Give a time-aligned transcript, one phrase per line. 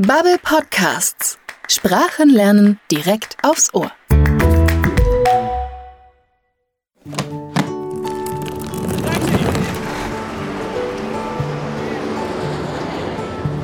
[0.00, 1.38] Babbel Podcasts.
[1.66, 3.90] Sprachen lernen direkt aufs Ohr.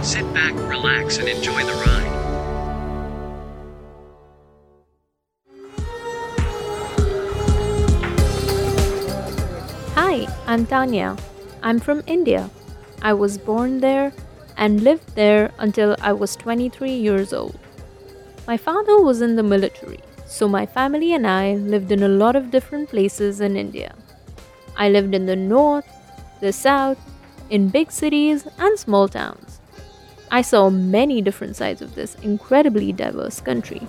[0.02, 2.10] Sit back, relax, and enjoy the ride.
[9.94, 11.16] Hi, I'm Tanya.
[11.62, 12.50] I'm from India.
[13.02, 14.12] I was born there
[14.56, 17.58] and lived there until I was 23 years old.
[18.46, 22.36] My father was in the military, so my family and I lived in a lot
[22.36, 23.94] of different places in India.
[24.76, 25.88] I lived in the north,
[26.40, 26.98] the south,
[27.50, 29.60] in big cities and small towns.
[30.30, 33.86] I saw many different sides of this incredibly diverse country.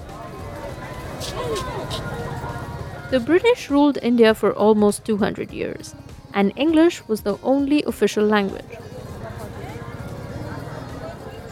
[3.12, 5.96] The British ruled India for almost 200 years,
[6.34, 8.78] and English was the only official language.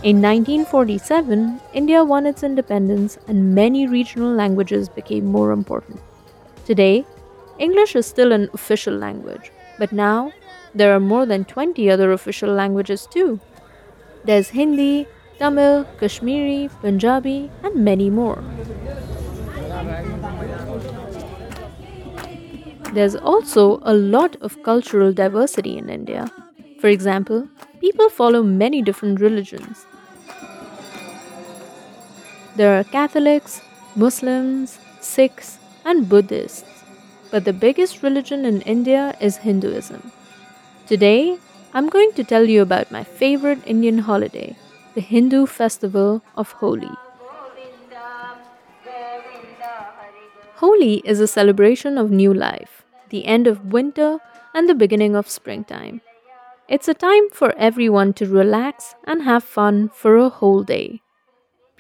[0.04, 6.02] In 1947, India won its independence and many regional languages became more important.
[6.66, 7.06] Today,
[7.58, 10.34] English is still an official language, but now
[10.76, 13.40] there are more than 20 other official languages too.
[14.26, 15.08] There's Hindi,
[15.40, 18.44] Tamil, Kashmiri, Punjabi, and many more.
[22.92, 26.30] There's also a lot of cultural diversity in India.
[26.82, 27.48] For example,
[27.80, 29.86] people follow many different religions.
[32.56, 33.62] There are Catholics,
[33.96, 36.84] Muslims, Sikhs, and Buddhists.
[37.32, 40.12] But the biggest religion in India is Hinduism.
[40.86, 41.40] Today,
[41.74, 44.56] I'm going to tell you about my favorite Indian holiday,
[44.94, 46.92] the Hindu festival of Holi.
[50.58, 54.20] Holi is a celebration of new life, the end of winter,
[54.54, 56.02] and the beginning of springtime.
[56.70, 61.03] It's a time for everyone to relax and have fun for a whole day.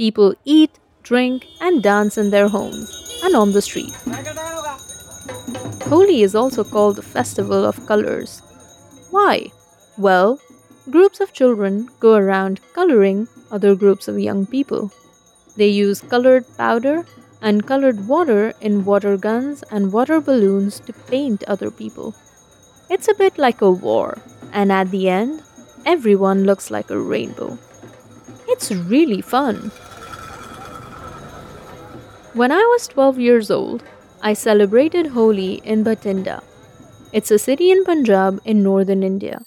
[0.03, 3.93] People eat, drink, and dance in their homes and on the street.
[5.87, 8.41] Holi is also called the Festival of Colors.
[9.11, 9.47] Why?
[9.97, 10.41] Well,
[10.89, 14.91] groups of children go around coloring other groups of young people.
[15.55, 17.05] They use colored powder
[17.41, 22.13] and colored water in water guns and water balloons to paint other people.
[22.89, 24.17] It's a bit like a war,
[24.51, 25.43] and at the end,
[25.85, 27.57] everyone looks like a rainbow.
[28.49, 29.71] It's really fun.
[32.33, 33.83] When I was 12 years old,
[34.23, 36.41] I celebrated Holi in Bathinda.
[37.11, 39.43] It's a city in Punjab in northern India.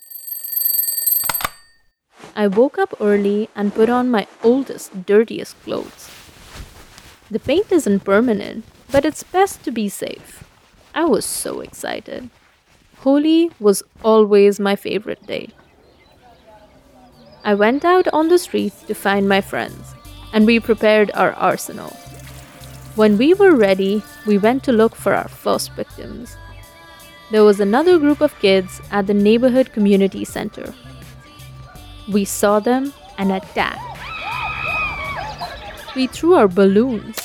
[2.36, 6.10] I woke up early and put on my oldest, dirtiest clothes.
[7.28, 10.44] The paint isn't permanent, but it's best to be safe.
[10.94, 12.30] I was so excited.
[12.98, 15.48] Holi was always my favorite day.
[17.42, 19.92] I went out on the street to find my friends,
[20.32, 21.96] and we prepared our arsenal.
[22.96, 26.34] When we were ready, we went to look for our first victims.
[27.30, 30.72] There was another group of kids at the neighborhood community center.
[32.10, 33.84] We saw them and attacked.
[35.94, 37.18] We threw our balloons.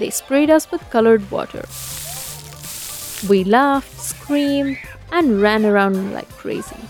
[0.00, 1.64] They sprayed us with colored water.
[3.28, 4.78] We laughed, screamed,
[5.12, 6.82] and ran around like crazy.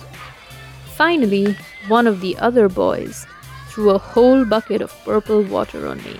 [0.96, 3.26] Finally, one of the other boys
[3.68, 6.18] threw a whole bucket of purple water on me.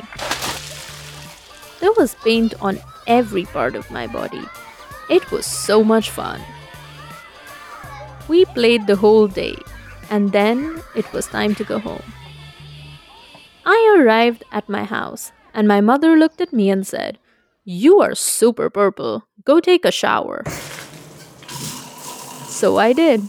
[1.84, 4.41] There was paint on every part of my body.
[5.11, 6.41] It was so much fun.
[8.27, 9.59] We played the whole day,
[10.09, 12.15] and then it was time to go home.
[13.67, 17.19] I arrived at my house, and my mother looked at me and said,
[17.65, 19.28] You are super purple.
[19.45, 20.43] Go take a shower.
[22.49, 23.28] So I did,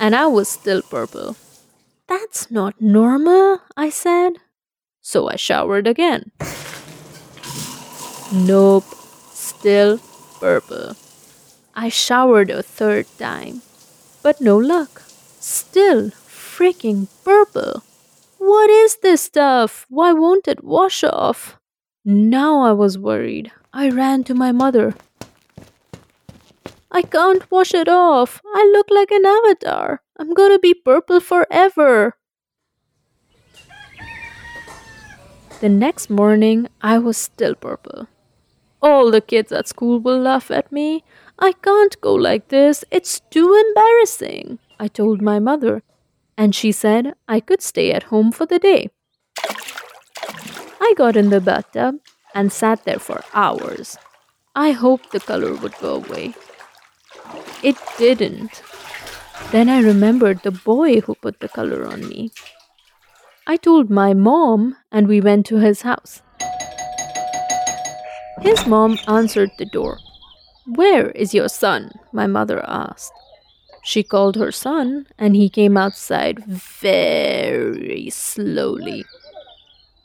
[0.00, 1.36] and I was still purple.
[2.08, 4.40] That's not normal, I said.
[5.02, 6.32] So I showered again.
[8.34, 8.84] Nope,
[9.30, 10.00] still
[10.40, 10.96] purple.
[11.76, 13.62] I showered a third time,
[14.24, 15.02] but no luck.
[15.38, 17.84] Still freaking purple.
[18.38, 19.86] What is this stuff?
[19.88, 21.58] Why won't it wash off?
[22.04, 23.52] Now I was worried.
[23.72, 24.96] I ran to my mother.
[26.90, 28.40] I can't wash it off.
[28.52, 30.02] I look like an avatar.
[30.18, 32.16] I'm gonna be purple forever.
[35.60, 38.08] The next morning, I was still purple.
[38.84, 41.04] All the kids at school will laugh at me.
[41.38, 42.84] I can't go like this.
[42.90, 45.82] It's too embarrassing, I told my mother.
[46.36, 48.90] And she said I could stay at home for the day.
[50.80, 51.94] I got in the bathtub
[52.34, 53.96] and sat there for hours.
[54.54, 56.34] I hoped the color would go away.
[57.62, 58.62] It didn't.
[59.50, 62.32] Then I remembered the boy who put the color on me.
[63.46, 66.20] I told my mom and we went to his house.
[68.40, 69.98] His mom answered the door.
[70.66, 71.92] Where is your son?
[72.12, 73.12] my mother asked.
[73.82, 79.04] She called her son, and he came outside very slowly.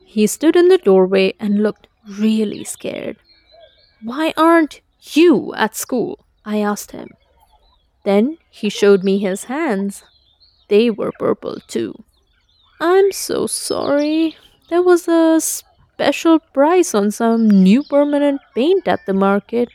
[0.06, 3.18] He stood in the doorway and looked really scared.
[4.04, 4.82] Why aren't
[5.14, 6.26] you at school?
[6.44, 7.10] I asked him.
[8.04, 10.04] Then he showed me his hands.
[10.68, 12.04] They were purple too.
[12.82, 14.36] I'm so sorry.
[14.70, 15.40] There was a
[16.00, 19.68] special price on some new permanent paint at the market.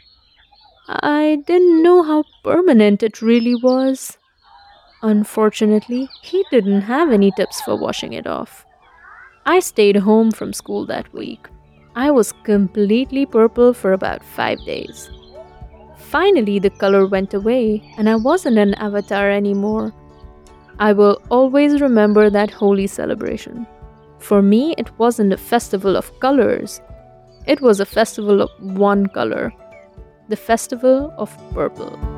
[0.89, 4.17] I didn't know how permanent it really was.
[5.03, 8.65] Unfortunately, he didn't have any tips for washing it off.
[9.45, 11.47] I stayed home from school that week.
[11.95, 15.11] I was completely purple for about five days.
[15.99, 19.93] Finally, the color went away, and I wasn't an avatar anymore.
[20.79, 23.67] I will always remember that Holi celebration.
[24.25, 26.81] For me, it wasn't a festival of colors,
[27.47, 29.53] it was a festival of one color
[30.31, 32.14] the Festival of Purple.